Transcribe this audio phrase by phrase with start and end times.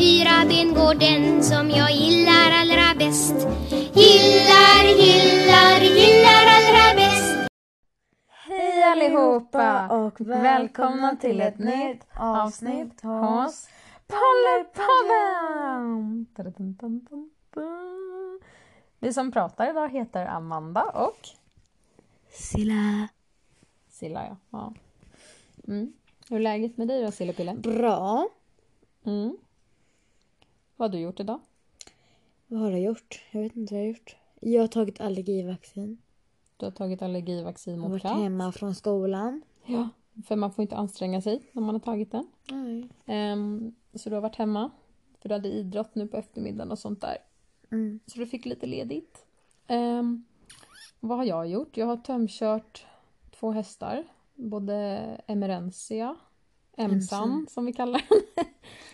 [0.00, 3.34] fyra ben går den som jag gillar allra bäst.
[3.70, 7.50] Gillar, gillar, gillar allra bäst.
[8.28, 13.68] Hej allihopa och välkomna till ett nytt avsnitt hos
[14.06, 16.26] Pollypodden!
[18.98, 21.28] Vi som pratar idag heter Amanda och
[22.28, 23.08] Silla.
[23.88, 24.26] Silla.
[24.26, 24.36] Ja.
[24.50, 24.74] ja.
[25.68, 25.92] Mm.
[26.28, 27.60] Hur är läget med dig då Sillapillen?
[27.60, 28.28] Bra.
[29.04, 29.36] Mm.
[30.80, 31.40] Vad har du gjort idag?
[32.46, 33.22] Vad har jag gjort?
[33.30, 34.16] Jag vet inte vad jag har gjort.
[34.40, 35.98] Jag har tagit allergivaccin.
[36.56, 38.22] Du har tagit allergivaccin Jag har mot varit katt.
[38.22, 39.42] hemma från skolan.
[39.66, 39.88] Ja,
[40.26, 42.26] för man får inte anstränga sig när man har tagit den.
[42.50, 42.88] Nej.
[43.06, 44.70] Ehm, så du har varit hemma.
[45.18, 47.16] För du hade idrott nu på eftermiddagen och sånt där.
[47.70, 48.00] Mm.
[48.06, 49.26] Så du fick lite ledigt.
[49.66, 50.24] Ehm,
[51.00, 51.76] vad har jag gjort?
[51.76, 52.86] Jag har tömkört
[53.30, 54.04] två hästar.
[54.34, 54.76] Både
[55.26, 56.16] Emerensia,
[56.80, 58.44] Emsan som vi kallar den.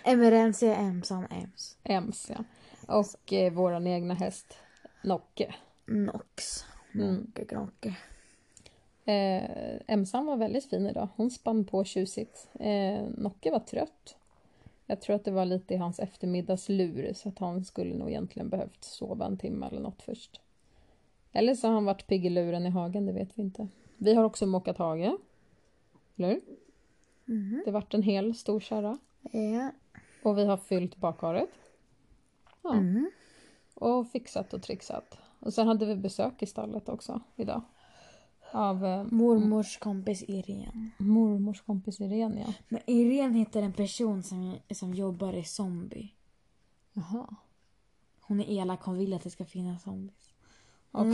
[0.04, 1.76] Emerensia Emsan Ems.
[1.84, 2.45] Ems, ja.
[2.88, 4.59] Och eh, våran egna häst
[5.04, 5.54] Nocke.
[5.87, 6.64] Nox.
[6.95, 7.14] Mm.
[7.14, 7.96] Nocke Gnocke.
[9.04, 11.09] Eh, Emsan var väldigt fin idag.
[11.16, 12.48] Hon spann på tjusigt.
[12.60, 14.16] Eh, Nocke var trött.
[14.87, 18.48] Jag tror att det var lite i hans eftermiddagslur så att han skulle nog egentligen
[18.48, 20.40] behövt sova en timme eller något först.
[21.32, 23.68] Eller så har han varit pigg i luren i hagen, det vet vi inte.
[23.96, 25.16] Vi har också mockat hage.
[26.16, 26.40] Eller hur?
[27.27, 27.63] Mhm.
[27.65, 28.99] Det vart en hel stor kärra.
[29.32, 29.71] Ja.
[30.23, 31.51] Och vi har fyllt bakharet.
[32.63, 32.74] Ja.
[32.74, 33.10] Mm.
[33.74, 35.19] Och fixat och trixat.
[35.41, 37.63] Och sen hade vi besök i stallet också idag.
[38.51, 40.91] Av eh, Mormors kompis Irene.
[40.99, 42.54] mormors kompis Irene, ja.
[42.69, 46.13] Men Irene heter en person som, som jobbar i zombie.
[46.93, 47.37] Jaha.
[48.21, 50.32] Hon är elak, hon vill att det ska finnas zombies.
[50.91, 51.07] Och,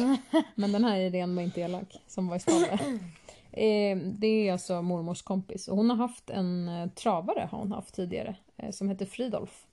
[0.54, 2.80] men den här Irene var inte elak, som var i stallet.
[3.52, 5.68] Eh, det är alltså mormors kompis.
[5.68, 8.36] Och hon har haft en eh, travare har hon haft tidigare.
[8.56, 9.66] Eh, som heter Fridolf.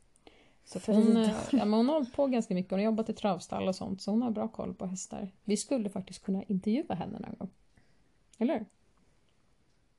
[0.64, 2.72] Så hon, eh, ja, men hon har hållit på ganska mycket.
[2.72, 4.02] Hon har jobbat i travstall och sånt.
[4.02, 5.32] Så hon har bra koll på hästar.
[5.44, 7.50] Vi skulle faktiskt kunna intervjua henne någon gång.
[8.38, 8.66] Eller?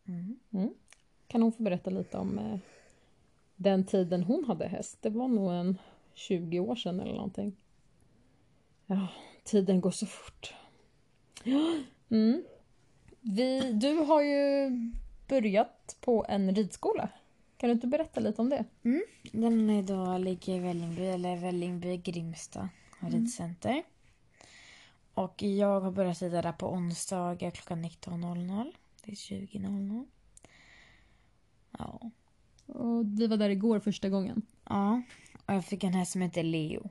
[0.09, 0.39] Mm.
[0.51, 0.75] Mm.
[1.27, 2.61] Kan hon få berätta lite om
[3.57, 4.99] den tiden hon hade häst?
[5.01, 5.79] Det var nog en
[6.15, 7.57] 20 år sedan eller någonting.
[8.87, 9.09] Ja,
[9.45, 10.55] tiden går så fort.
[12.13, 12.43] Mm.
[13.21, 14.71] Vi, du har ju
[15.29, 17.09] börjat på en ridskola.
[17.57, 18.65] Kan du inte berätta lite om det?
[19.33, 22.69] Den är då ligger i Vällingby, eller Vällingby Grimsta
[23.01, 23.83] ridcenter.
[25.15, 28.73] Och jag har börjat rida där på onsdagar klockan 19.00
[29.03, 30.07] till 20.00.
[31.79, 32.11] Ja.
[32.67, 34.43] Och vi var där igår första gången.
[34.69, 35.03] ja.
[35.47, 36.91] Och jag fick en häst som heter Leo.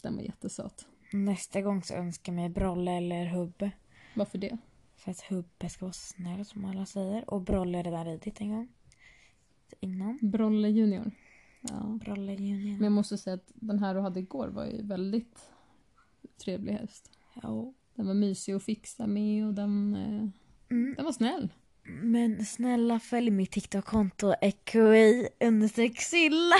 [0.00, 0.86] Den var jättesöt.
[1.12, 3.70] Nästa gång så önskar jag mig Brolle eller Hubbe.
[4.16, 4.58] Varför det?
[4.96, 7.30] För att Hubbe ska vara snäll som alla säger.
[7.30, 8.68] Och Brolle har redan ridit en gång.
[9.80, 10.18] Innan.
[10.22, 11.10] Brolle Junior.
[11.60, 11.98] Ja.
[12.04, 12.72] Brolle junior.
[12.74, 15.38] Men jag måste säga att den här du hade igår var ju väldigt
[16.44, 17.10] trevlig häst.
[17.42, 17.72] Ja.
[17.94, 20.28] Den var mysig att fixa med och den, eh,
[20.70, 20.94] Mm.
[20.96, 21.52] den var snäll.
[22.02, 26.56] Men snälla följ mitt TikTok-konto EQI understreck Silla.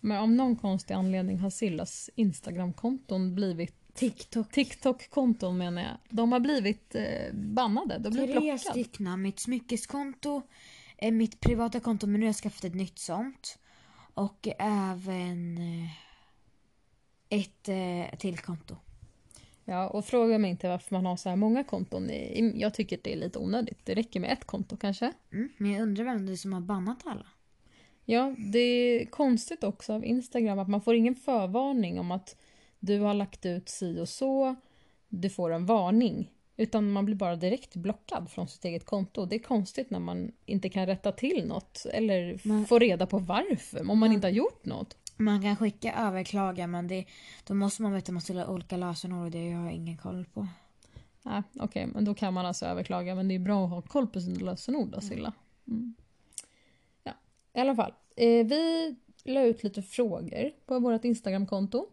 [0.00, 4.52] Men av någon konstig anledning har Sillas Instagram-konton blivit TikTok.
[4.52, 5.96] TikTok-konton menar jag.
[6.08, 7.98] De har blivit eh, bannade.
[7.98, 8.58] De blir Tre blockade.
[8.58, 9.22] stycken.
[9.22, 10.42] Mitt smyckeskonto,
[10.98, 13.58] eh, mitt privata konto men nu har jag skaffat ett nytt sånt.
[14.14, 15.90] Och även eh,
[17.28, 18.76] ett eh, till konto.
[19.64, 22.10] Ja, och fråga mig inte varför man har så här många konton.
[22.54, 23.78] Jag tycker att det är lite onödigt.
[23.84, 25.12] Det räcker med ett konto kanske.
[25.32, 25.48] Mm.
[25.56, 27.26] Men jag undrar vem det är som har bannat alla.
[28.04, 32.36] Ja, det är konstigt också av Instagram att man får ingen förvarning om att
[32.82, 34.54] du har lagt ut si och så.
[35.08, 36.30] Du får en varning.
[36.56, 39.26] Utan man blir bara direkt blockad från sitt eget konto.
[39.26, 43.18] Det är konstigt när man inte kan rätta till något eller Men- få reda på
[43.18, 44.96] varför om man inte har gjort något.
[45.16, 47.04] Man kan skicka överklaga men det,
[47.46, 50.24] då måste man veta att man ställer olika lösenord och det har jag ingen koll
[50.34, 50.48] på.
[51.22, 53.14] Nej, Okej, men då kan man alltså överklaga.
[53.14, 55.32] Men det är bra att ha koll på sina lösenord då, Silla.
[55.68, 55.94] Mm.
[57.02, 57.12] Ja,
[57.54, 57.92] i alla fall.
[58.16, 58.94] Eh, vi
[59.24, 61.86] la ut lite frågor på vårt Instagramkonto.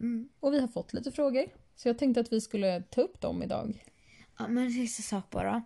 [0.00, 0.28] Mm.
[0.40, 1.44] Och vi har fått lite frågor.
[1.76, 3.84] Så jag tänkte att vi skulle ta upp dem idag.
[4.38, 5.62] Ja, men en sista sak bara.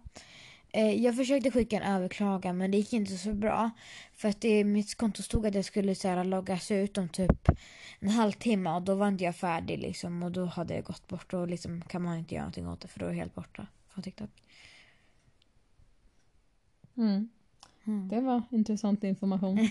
[0.73, 3.71] Eh, jag försökte skicka en överklagan men det gick inte så bra.
[4.15, 7.09] För att det i mitt konto stod att jag skulle så här, loggas ut om
[7.09, 7.49] typ
[7.99, 11.35] en halvtimme och då var inte jag färdig liksom och då hade jag gått bort
[11.35, 13.67] och liksom kan man inte göra någonting åt det för då är jag helt borta
[13.89, 14.31] från TikTok.
[16.97, 17.29] Mm.
[17.85, 18.09] Mm.
[18.09, 19.59] Det var intressant information.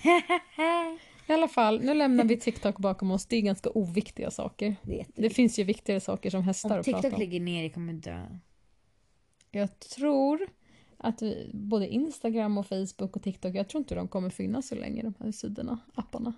[1.30, 3.26] I alla fall, nu lämnar vi TikTok bakom oss.
[3.26, 4.76] Det är ganska oviktiga saker.
[4.84, 7.20] Det Det finns ju viktigare saker som hästar Om att prata TikTok om.
[7.20, 8.26] ligger ner, jag kommer dö.
[9.52, 10.48] Jag tror
[10.98, 14.76] Att vi, både Instagram och Facebook och TikTok, jag tror inte de kommer finnas så
[14.76, 16.34] länge de här sidorna, apparna.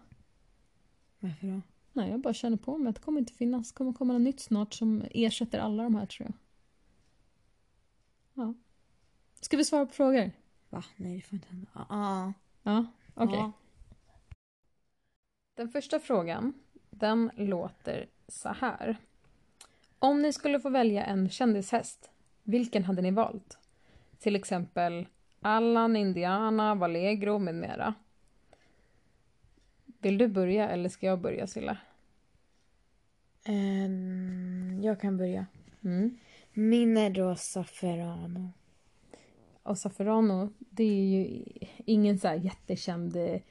[1.20, 1.62] Varför då?
[1.94, 3.72] Nej, jag bara känner på mig att det kommer inte finnas.
[3.72, 6.34] Det kommer komma något nytt snart som ersätter alla de här tror jag.
[8.46, 8.54] Ja.
[9.42, 10.32] Ska vi svara på frågor?
[10.70, 10.84] Va?
[10.96, 11.68] Nej, det får inte hända.
[11.74, 12.34] Ah, ah.
[12.64, 13.38] Ja, okej.
[13.40, 13.52] Ja.
[15.62, 16.54] Den första frågan,
[16.90, 18.98] den låter så här.
[20.00, 22.12] Om ni skulle få välja en kändishäst,
[22.44, 23.58] vilken hade ni valt?
[24.19, 25.08] Till exempel
[25.42, 27.94] Allan, Indiana, Vallegro med mera.
[29.86, 31.78] Vill du börja eller ska jag börja Silla?
[33.44, 35.46] Ehm, jag kan börja.
[35.84, 36.18] Mm.
[36.54, 38.52] Min är då Zafferano.
[39.64, 41.44] Och Zafferano, det är ju
[41.86, 43.42] ingen så här jättekänd eh,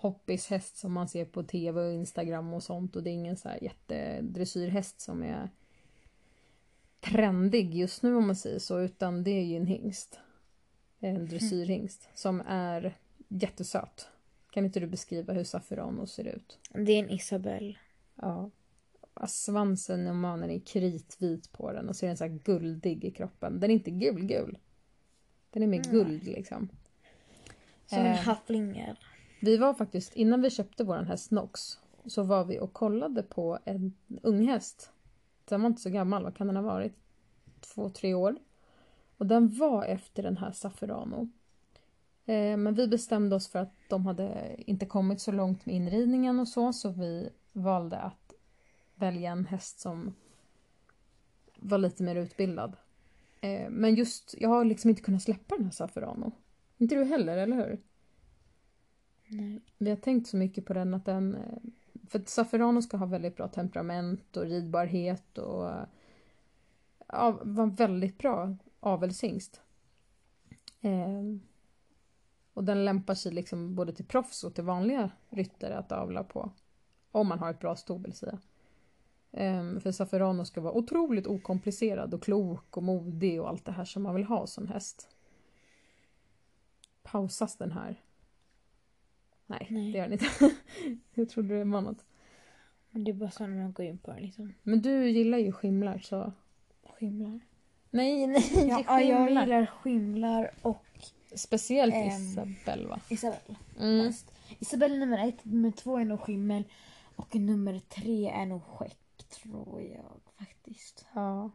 [0.00, 2.96] hoppishäst som man ser på tv och Instagram och sånt.
[2.96, 5.48] Och det är ingen så här jättedressyrhäst som är
[7.00, 8.80] trendig just nu om man säger så.
[8.80, 10.18] Utan det är ju en hingst.
[11.00, 12.94] En dressyrhingst som är
[13.28, 14.08] jättesöt.
[14.50, 16.58] Kan inte du beskriva hur Zafferano ser ut?
[16.70, 17.74] Det är en Isabelle.
[18.14, 18.50] Ja.
[19.28, 23.60] Svansen och manen är kritvit på den och så är den så guldig i kroppen.
[23.60, 24.58] Den är inte gul-gul.
[25.50, 25.90] Den är mer Nej.
[25.90, 26.68] guld liksom.
[27.86, 28.18] Som en Eh.
[28.18, 28.96] haflingel.
[29.40, 33.58] Vi var faktiskt, innan vi köpte våran häst Nox, så var vi och kollade på
[33.64, 34.92] en ung häst.
[35.44, 36.92] Den var inte så gammal, vad kan den ha varit?
[37.60, 38.36] Två, tre år.
[39.16, 41.28] Och den var efter den här Safferano.
[42.26, 46.40] Eh, men vi bestämde oss för att de hade inte kommit så långt med inridningen
[46.40, 48.32] och så, så vi valde att
[48.94, 50.14] välja en häst som
[51.56, 52.76] var lite mer utbildad.
[53.40, 56.32] Eh, men just, jag har liksom inte kunnat släppa den här Safferano.
[56.78, 57.78] Inte du heller, eller hur?
[59.32, 59.60] Nej.
[59.78, 61.34] Vi har tänkt så mycket på den att den...
[61.34, 61.58] Eh,
[62.08, 65.70] för att Zafferano ska ha väldigt bra temperament och ridbarhet och...
[67.06, 69.60] Ja, var en väldigt bra avelshingst.
[70.80, 71.22] Eh,
[72.54, 76.50] och den lämpar sig liksom både till proffs och till vanliga ryttare att avla på.
[77.10, 78.38] Om man har ett bra sto vill säga.
[79.32, 83.84] Eh, för Zafferano ska vara otroligt okomplicerad och klok och modig och allt det här
[83.84, 85.08] som man vill ha som häst.
[87.02, 88.02] Pausas den här?
[89.50, 89.92] Nej, Nej.
[89.92, 90.26] det gör den inte.
[91.14, 92.04] Jag trodde det var något.
[92.90, 94.54] Men det är bara så när man går in på det liksom.
[94.62, 96.32] Men du gillar ju skimlar så...
[96.98, 97.40] Skimlar.
[97.90, 99.42] Nej, nej, Ja, inte ja, jag skimlar.
[99.42, 100.84] gillar skimlar och
[101.34, 102.08] Speciellt Ehm.
[102.08, 103.00] Isabelle va?
[103.08, 103.56] Isabelle.
[103.80, 104.06] Mm.
[104.06, 106.64] Fast Isabelle nummer ett, nummer två är nog skimmel
[107.16, 111.06] och nummer tre är nog skäck tror jag faktiskt.
[111.14, 111.50] Ja.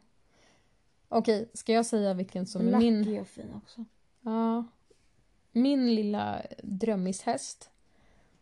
[1.09, 3.15] Okej, ska jag säga vilken som är Lucky min...
[3.17, 3.85] är fin också.
[4.21, 4.63] Ja.
[5.51, 7.69] Min lilla drömmishäst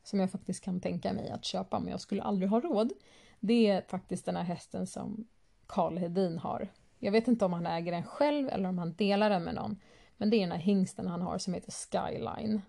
[0.04, 2.94] som jag faktiskt kan tänka mig att köpa men jag skulle aldrig ha råd.
[3.40, 5.28] Det är faktiskt den här hästen som
[5.68, 6.68] Karl Hedin har.
[7.00, 9.80] Jag vet inte om han äger den själv eller om han delar den med någon.
[10.18, 12.62] Men det är den här hingsten han har som heter Skyline.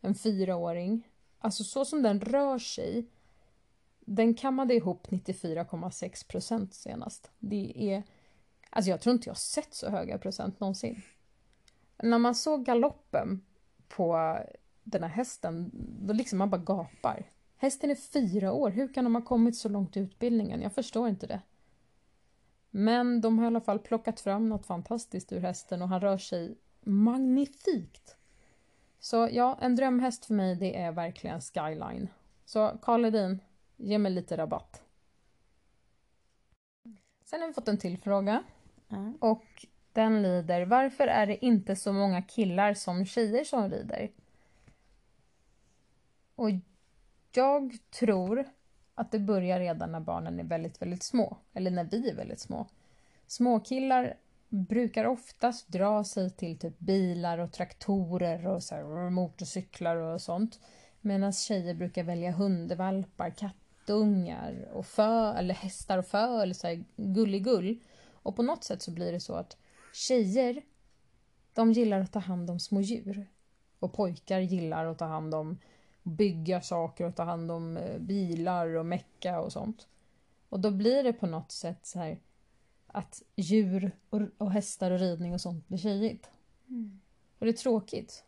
[0.00, 1.08] En fyraåring.
[1.38, 3.06] Alltså så som den rör sig.
[4.00, 7.30] Den kammade ihop 94,6 procent senast.
[7.38, 8.02] Det är...
[8.70, 11.02] Alltså jag tror inte jag sett så höga procent någonsin.
[12.02, 13.44] När man såg galoppen
[13.88, 14.38] på
[14.82, 17.26] den här hästen, då liksom man bara gapar.
[17.56, 20.62] Hästen är fyra år, hur kan de ha kommit så långt i utbildningen?
[20.62, 21.40] Jag förstår inte det.
[22.70, 26.18] Men de har i alla fall plockat fram något fantastiskt ur hästen och han rör
[26.18, 28.16] sig magnifikt.
[28.98, 32.08] Så ja, en drömhäst för mig det är verkligen Skyline.
[32.44, 33.40] Så Karl Edin,
[33.76, 34.82] ge mig lite rabatt.
[37.24, 38.42] Sen har vi fått en till fråga.
[38.88, 39.12] Ja.
[39.20, 44.10] Och den lyder, varför är det inte så många killar som tjejer som rider?
[46.40, 46.50] Och
[47.32, 48.44] jag tror
[48.94, 51.36] att det börjar redan när barnen är väldigt, väldigt små.
[51.52, 52.66] Eller när vi är väldigt små.
[53.26, 54.16] Småkillar
[54.48, 60.60] brukar oftast dra sig till typ bilar och traktorer och så här, motorcyklar och sånt.
[61.00, 66.84] Medan tjejer brukar välja hundvalpar, kattungar och fö, eller hästar och fö eller så här
[66.96, 67.80] gulligull.
[68.22, 69.56] Och på något sätt så blir det så att
[69.92, 70.62] tjejer,
[71.54, 73.26] de gillar att ta hand om små djur.
[73.78, 75.58] Och pojkar gillar att ta hand om
[76.02, 79.88] bygga saker och ta hand om eh, bilar och mecka och sånt.
[80.48, 82.18] Och då blir det på något sätt så här
[82.86, 86.30] att djur och, och hästar och ridning och sånt blir tjejigt.
[86.68, 87.00] Mm.
[87.38, 88.24] Och det är tråkigt.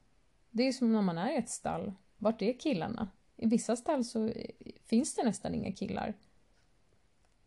[0.50, 1.93] Det är som när man är i ett stall.
[2.19, 3.09] Vart är killarna?
[3.37, 4.50] I vissa stall så eh,
[4.85, 6.14] finns det nästan inga killar.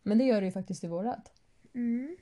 [0.04, 1.32] Men det gör det ju faktiskt i vårat.
[1.74, 2.18] Mm.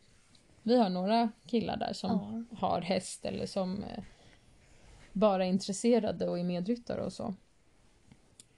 [0.64, 2.58] Vi har några killar där som Ja.
[2.58, 4.04] har häst eller som eh,
[5.14, 7.34] bara är intresserade och är medryttare och så.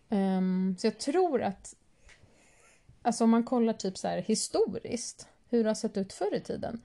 [0.10, 1.76] Um, så jag tror att
[3.02, 6.40] alltså om man kollar typ så här historiskt hur det har sett ut förr i
[6.40, 6.82] tiden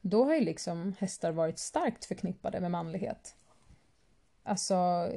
[0.00, 3.36] då har ju liksom hästar varit starkt förknippade med manlighet.
[4.42, 5.08] alltså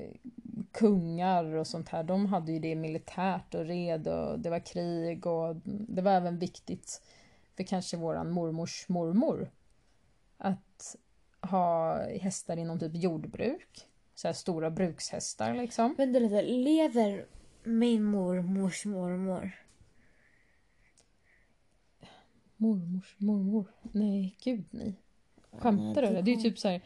[0.72, 5.26] kungar och sånt här, de hade ju det militärt och red och det var krig
[5.26, 7.02] och det var även viktigt
[7.56, 9.52] för kanske våran mormors mormor
[10.38, 10.96] att
[11.42, 13.88] ha hästar inom typ jordbruk.
[14.16, 15.96] Så här stora brukshästar liksom.
[15.98, 17.26] Vänta lite, lever
[17.68, 19.52] min mormors mormor?
[22.58, 23.66] Mormors mormor?
[23.92, 25.02] Nej, gud nej.
[25.52, 26.08] Skämtar du?
[26.08, 26.82] Det Det är ju typ så här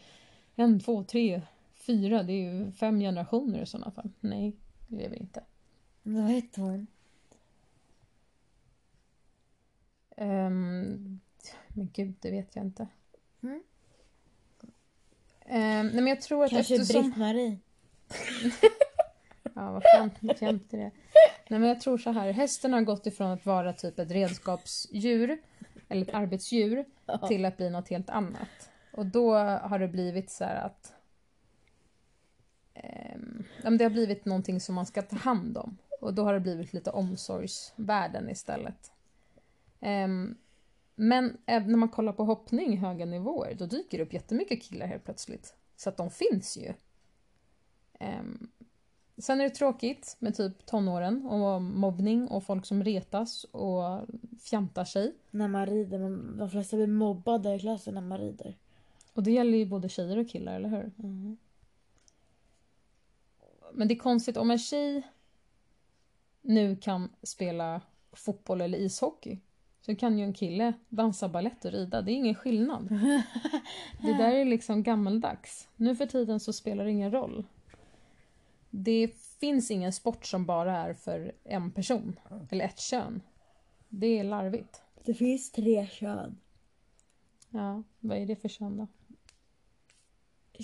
[0.55, 1.41] en, två, tre,
[1.73, 2.23] fyra.
[2.23, 4.09] Det är ju fem generationer i sådana fall.
[4.19, 4.55] Nej,
[4.87, 5.43] det lever inte.
[6.03, 6.87] Vad hette hon?
[10.17, 11.19] Ehm,
[11.67, 12.87] men gud, det vet jag inte.
[13.43, 13.63] Mm.
[15.45, 17.01] Ehm, nej men jag tror att Kanske eftersom...
[17.01, 17.57] Britt-Marie?
[19.61, 20.91] Ja, vad fan, jämte det.
[21.49, 25.41] Nej men jag tror så här, hästen har gått ifrån att vara typ ett redskapsdjur,
[25.89, 26.85] eller ett arbetsdjur,
[27.27, 28.69] till att bli något helt annat.
[28.91, 30.93] Och då har det blivit så här att
[33.63, 35.77] men det har blivit någonting som man ska ta hand om.
[36.01, 38.91] Och då har det blivit lite omsorgsvärden istället.
[39.79, 40.37] Ehm,
[40.95, 45.03] men när man kollar på hoppning höga nivåer, då dyker det upp jättemycket killar helt
[45.03, 45.55] plötsligt.
[45.75, 46.73] Så att de finns ju.
[47.99, 48.51] Ehm,
[49.21, 54.07] sen är det tråkigt med typ tonåren och mobbning och folk som retas och
[54.39, 55.15] fjantar sig.
[55.31, 58.57] När man rider, men de flesta blir mobbade i klassen när man rider.
[59.13, 60.91] Och det gäller ju både tjejer och killar, eller hur?
[60.97, 61.37] Mm.
[63.73, 65.03] Men det är konstigt om en tjej
[66.41, 69.39] nu kan spela fotboll eller ishockey
[69.81, 72.01] så kan ju en kille dansa ballett och rida.
[72.01, 72.87] Det är ingen skillnad.
[74.01, 75.67] Det där är liksom gammaldags.
[75.75, 77.45] Nu för tiden så spelar det ingen roll.
[78.71, 79.07] Det
[79.39, 83.21] finns ingen sport som bara är för en person eller ett kön.
[83.89, 84.81] Det är larvigt.
[85.03, 86.37] Det finns tre kön.
[87.49, 88.87] Ja, vad är det för kön då?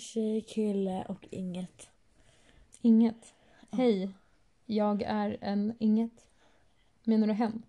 [0.00, 1.88] Tjej, kille och inget.
[2.80, 3.34] Inget.
[3.70, 4.10] Hej,
[4.66, 6.26] jag är en inget.
[7.04, 7.62] Menar du hen?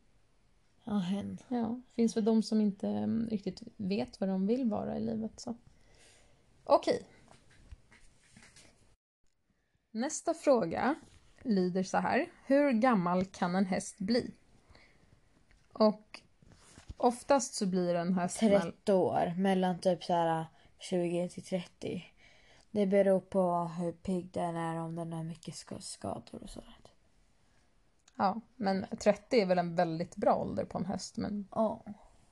[0.83, 1.37] Ja, hen.
[1.47, 5.39] Ja, finns väl de som inte mm, riktigt vet vad de vill vara i livet.
[5.39, 5.55] så.
[6.63, 7.03] Okej.
[9.91, 10.95] Nästa fråga
[11.41, 12.29] lyder så här.
[12.45, 14.33] Hur gammal kan en häst bli?
[15.73, 16.21] Och
[16.97, 18.41] oftast så blir en häst...
[18.41, 19.33] mell- 30 år.
[19.37, 20.45] Mellan typ så här
[20.79, 22.05] 20 till 30.
[22.71, 26.75] Det beror på hur pigg den är, om den har mycket ska- skador och sådär.
[28.15, 31.17] Ja, men 30 är väl en väldigt bra ålder på en häst.
[31.17, 31.83] Men, Ja.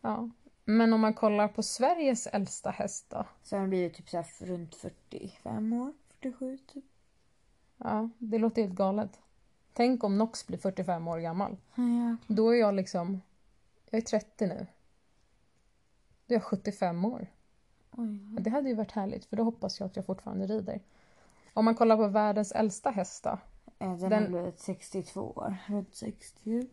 [0.02, 0.30] ja.
[0.66, 3.26] men om man kollar på Sveriges äldsta häst då?
[3.44, 5.94] Så den blir typ så runt 45 år.
[6.22, 6.86] 47 typ.
[7.78, 9.20] Ja, det låter helt galet.
[9.74, 11.58] Tänk om Nox blir 45 år gammal.
[11.76, 12.18] Ja.
[12.28, 13.22] Då är jag liksom...
[13.90, 14.68] Jag är 30 nu.
[16.26, 17.28] Då är jag 75 år.
[17.92, 18.34] Oj.
[18.36, 20.82] Ja, Det hade ju varit härligt för då hoppas jag att jag fortfarande rider.
[21.54, 23.38] Om man kollar på världens äldsta häst då.
[23.78, 25.58] Ja, Den, Den- har blivit 62 år.
[25.68, 26.68] Runt 60.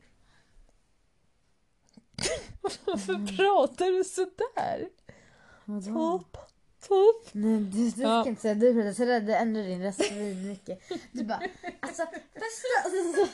[2.86, 4.88] Varför pratar du sådär?
[5.64, 6.18] Vadå?
[6.18, 6.36] Topp,
[6.88, 7.28] topp.
[7.32, 8.20] Nej, du, du Ja.
[8.22, 9.20] ska inte säga du pratar sådär.
[9.20, 10.00] Du ändrar din röst
[10.46, 10.80] mycket.
[11.12, 11.40] Du bara
[11.80, 12.02] alltså
[12.34, 13.28] bästa.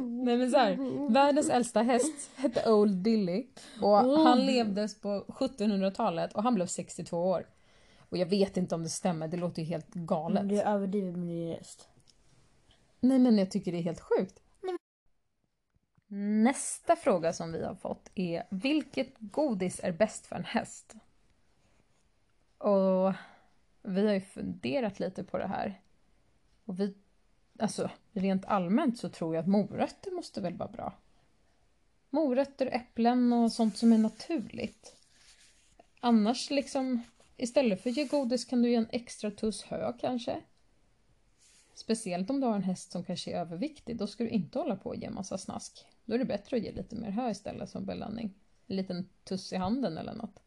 [0.00, 3.46] Nej men så här, världens äldsta häst hette Old Dilly
[3.82, 7.46] och han levdes på 1700-talet och han blev 62 år.
[8.08, 10.48] Och jag vet inte om det stämmer, det låter ju helt galet.
[10.48, 11.88] Du överdriver med din röst.
[13.00, 14.40] Nej men jag tycker det är helt sjukt.
[16.42, 20.94] Nästa fråga som vi har fått är vilket godis är bäst för en häst?
[22.60, 23.14] Och
[23.82, 25.80] vi har ju funderat lite på det här.
[26.64, 26.94] Och vi,
[27.58, 30.94] alltså rent allmänt så tror jag att morötter måste väl vara bra.
[32.10, 34.96] Morötter, äpplen och sånt som är naturligt.
[36.00, 37.02] Annars liksom,
[37.36, 40.40] istället för att ge godis kan du ge en extra tuss hö kanske.
[41.74, 44.76] Speciellt om du har en häst som kanske är överviktig, då ska du inte hålla
[44.76, 45.86] på och ge massa snask.
[46.04, 48.34] Då är det bättre att ge lite mer hö istället som belöning.
[48.66, 50.40] En liten tuss i handen eller något.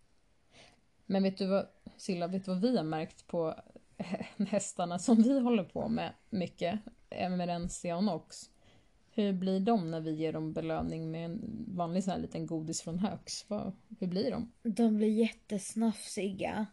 [1.06, 1.68] Men vet du vad,
[1.98, 3.56] Silla, vet du vad vi har märkt på
[4.48, 6.80] hästarna som vi håller på med mycket?
[7.10, 8.50] Emerensia och Nox.
[9.16, 12.82] Hur blir de när vi ger dem belöning med en vanlig sån här liten godis
[12.82, 13.08] från?
[13.48, 14.52] Vad- Hur blir de?
[14.64, 16.66] De blir jättesnafsiga.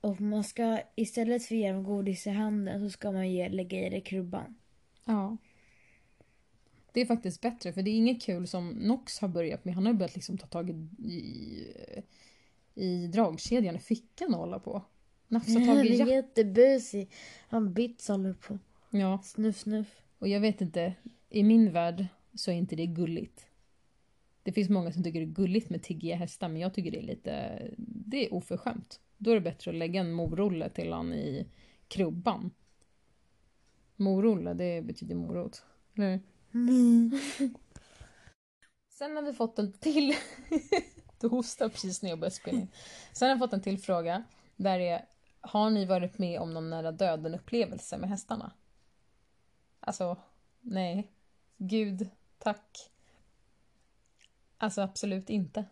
[0.00, 3.48] Och man ska istället för att ge dem godis i handen så ska man ge,
[3.48, 4.54] lägga i det krubban.
[5.04, 5.36] Ja.
[6.92, 9.74] Det är faktiskt bättre, för det är inget kul som Nox har börjat med.
[9.74, 11.66] Han har börjat liksom ta tag i,
[12.80, 14.82] i, dragkedjan i fickan och hålla på.
[15.28, 16.08] Nafsa tag Han i är jack.
[16.08, 17.10] jättebusig.
[17.48, 18.58] Han bits håller på.
[18.90, 20.02] Ja, Snuff snuff.
[20.18, 20.94] och jag vet inte,
[21.28, 23.46] i min värld så är inte det gulligt.
[24.42, 26.98] Det finns många som tycker det är gulligt med tiggiga hästar, men jag tycker det
[26.98, 29.00] är lite, det är oförskämt.
[29.18, 31.46] Då är det bättre att lägga en morrulle till han i
[31.88, 32.50] krubban
[33.96, 35.62] Morolle, det betyder morot.
[35.96, 36.20] Eller?
[38.88, 40.14] Sen har vi fått en till...
[41.20, 42.68] du hostar precis när jag började spela in.
[43.12, 44.24] Sen har jag fått en till fråga.
[44.56, 45.04] Där är,
[45.40, 48.52] har ni varit med om någon nära döden upplevelse med hästarna?
[49.80, 50.16] Alltså,
[50.60, 51.10] nej.
[51.56, 52.08] Gud,
[52.38, 52.90] tack.
[54.58, 55.64] Alltså absolut inte.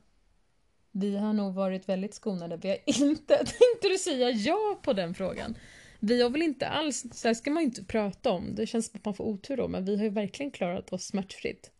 [0.90, 2.56] Vi har nog varit väldigt skonade.
[2.56, 5.58] Vi har inte, tänkte du säga ja på den frågan?
[6.00, 8.54] Vi har väl inte alls, så här ska man ju inte prata om.
[8.54, 11.04] Det känns som att man får otur då, men vi har ju verkligen klarat oss
[11.04, 11.70] smärtfritt.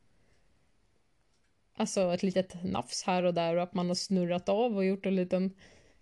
[1.79, 5.07] Alltså ett litet nafs här och där och att man har snurrat av och gjort
[5.07, 5.55] en liten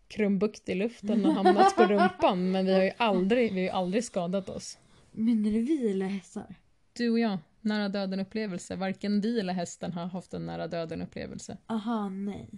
[0.09, 2.50] krumbukt i luften och hamnat på rumpan.
[2.50, 4.78] Men vi har ju aldrig, vi har ju aldrig skadat oss.
[5.12, 6.54] Menar du vi eller hästar?
[6.92, 8.76] Du och jag, nära döden upplevelse.
[8.76, 11.56] Varken vi eller hästen har haft en nära döden upplevelse.
[11.66, 12.49] Aha, nej.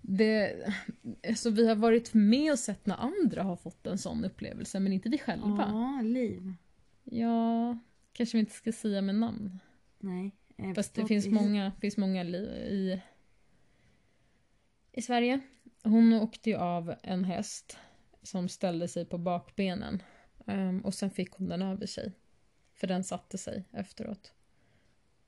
[0.00, 0.56] Det,
[1.28, 4.92] alltså vi har varit med och sett när andra har fått en sån upplevelse, men
[4.92, 5.64] inte vi själva.
[5.72, 6.54] Ja, liv.
[7.04, 7.78] Ja,
[8.12, 9.58] kanske vi inte ska säga med namn.
[9.98, 10.32] Nej.
[10.58, 11.40] Jag Fast det finns precis.
[11.40, 13.00] många, finns många i,
[14.92, 15.40] i Sverige.
[15.82, 17.78] Hon åkte ju av en häst
[18.22, 20.02] som ställde sig på bakbenen.
[20.46, 22.12] Ehm, och sen fick hon den över sig.
[22.74, 24.32] För den satte sig efteråt.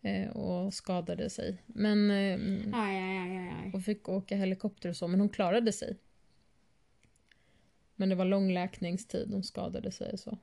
[0.02, 1.62] Eh, och skadade sig.
[1.66, 2.10] Men...
[2.10, 3.72] ehm, Aj, aj, aj, aj, aj.
[3.74, 5.96] och fick åka helikopter och så, men hon klarade sig.
[7.96, 10.38] Men det var lång läkningstid, hon skadade sig och så.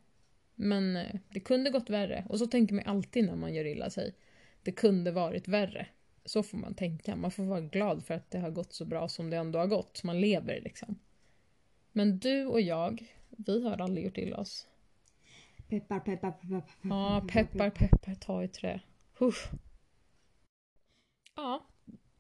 [0.55, 2.25] Men eh, det kunde gått värre.
[2.29, 4.15] Och så tänker man alltid när man gör illa sig.
[4.63, 5.87] Det kunde varit värre.
[6.25, 7.15] Så får man tänka.
[7.15, 9.67] Man får vara glad för att det har gått så bra som det ändå har
[9.67, 10.03] gått.
[10.03, 10.99] Man lever liksom.
[11.91, 14.67] Men du och jag, vi har aldrig gjort illa oss.
[15.69, 16.89] Peppar, peppar, peppar, peppar.
[16.89, 18.79] Ja, peppar, peppar, ta i trä.
[19.21, 19.49] Usch.
[21.35, 21.67] Ja,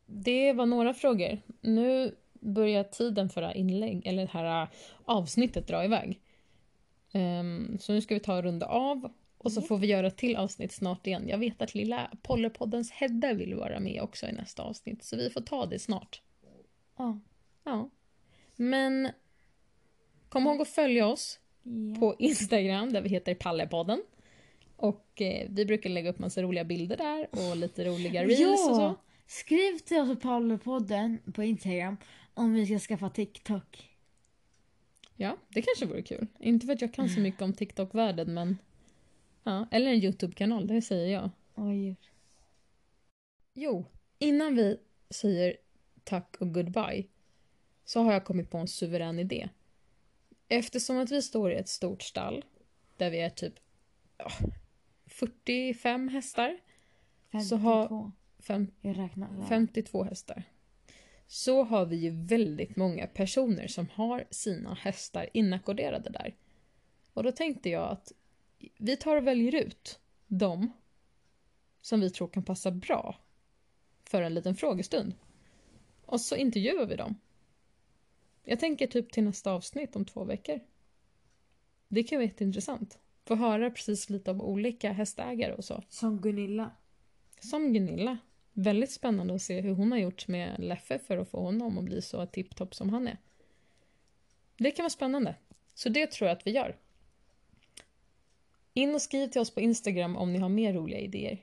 [0.05, 1.39] det var några frågor.
[1.61, 4.69] Nu börjar tiden för det här inlägg, eller det här äh,
[5.05, 6.21] avsnittet dra iväg.
[7.13, 9.13] Ehm, så nu ska vi ta och runda av
[9.47, 11.27] och så får vi göra ett till avsnitt snart igen.
[11.27, 15.29] Jag vet att lilla Pollerpoddens Hedda vill vara med också i nästa avsnitt, så vi
[15.29, 16.21] får ta det snart.
[16.97, 17.19] Ja.
[17.63, 17.89] Ja.
[18.55, 19.09] Men
[20.29, 21.99] kom ihåg att följa oss Ja.
[21.99, 24.03] på Instagram där vi heter Pallepodden.
[24.75, 28.75] Och eh, vi brukar lägga upp massa roliga bilder där och lite roliga reels och
[28.75, 28.95] så.
[29.27, 31.97] Skriv till oss på Pallepodden på Instagram
[32.33, 33.89] om vi ska skaffa TikTok.
[35.15, 36.27] Ja, det kanske vore kul.
[36.39, 38.57] Inte för att jag kan så mycket om TikTok-världen men...
[39.47, 41.29] Ja, eller en YouTube-kanal, det säger jag.
[41.55, 41.95] Oj.
[43.53, 43.85] Jo,
[44.19, 44.79] innan vi
[45.09, 45.57] säger
[46.03, 47.03] tack och goodbye
[47.85, 49.49] så har jag kommit på en suverän idé.
[50.47, 52.45] Eftersom att vi står i ett stort stall
[52.97, 53.53] där vi är typ
[54.17, 54.29] ja,
[55.05, 56.59] 45 hästar,
[57.31, 57.49] 52.
[57.49, 59.29] Så har- fem, Jag räknar.
[59.33, 59.45] väl.
[59.45, 60.43] 52 hästar.
[61.27, 66.35] Så har vi ju väldigt många personer som har sina hästar inackorderade där.
[67.13, 68.11] Och då tänkte jag att
[68.77, 70.71] vi tar och väljer ut dem
[71.81, 73.15] som vi tror kan passa bra
[74.03, 75.13] för en liten frågestund.
[76.05, 77.15] Och så intervjuar vi dem.
[78.43, 80.59] Jag tänker typ till nästa avsnitt om två veckor.
[81.87, 82.99] Det kan vara jätteintressant.
[83.25, 85.83] Få höra precis lite om olika hästägare och så.
[85.89, 86.71] Som Gunilla.
[87.39, 88.17] Som Gunilla.
[88.53, 91.83] Väldigt spännande att se hur hon har gjort med Leffe för att få honom att
[91.83, 93.17] bli så tipptopp som han är.
[94.57, 95.35] Det kan vara spännande.
[95.73, 96.77] Så det tror jag att vi gör.
[98.77, 101.37] In och skriv till oss på Instagram om ni har mer roliga idéer.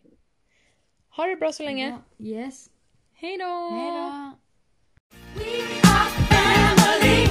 [1.09, 1.99] Ha det bra så länge.
[2.17, 2.71] Ja, Yes.
[3.13, 3.71] Hej då!
[3.71, 4.33] Hej då.
[5.35, 5.51] We
[5.89, 7.24] are family.